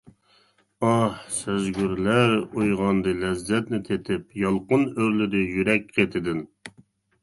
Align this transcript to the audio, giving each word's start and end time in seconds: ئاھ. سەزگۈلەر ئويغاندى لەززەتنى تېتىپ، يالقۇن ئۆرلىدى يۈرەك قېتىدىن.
ئاھ. 0.87 1.19
سەزگۈلەر 1.39 2.33
ئويغاندى 2.39 3.15
لەززەتنى 3.21 3.83
تېتىپ، 3.93 4.37
يالقۇن 4.45 4.91
ئۆرلىدى 4.97 5.49
يۈرەك 5.55 5.91
قېتىدىن. 5.99 6.47